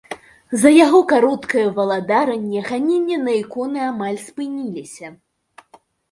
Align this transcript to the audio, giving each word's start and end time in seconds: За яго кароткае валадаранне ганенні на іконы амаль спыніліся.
За 0.61 0.69
яго 0.85 0.99
кароткае 1.09 1.65
валадаранне 1.75 2.63
ганенні 2.69 3.17
на 3.25 3.35
іконы 3.41 3.79
амаль 3.91 4.17
спыніліся. 4.23 5.13